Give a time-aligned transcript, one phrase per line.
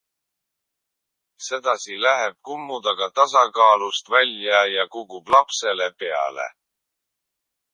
[1.47, 6.49] Sedasi läheb kummut aga tasakaalust välja ja kukub lapsele peale.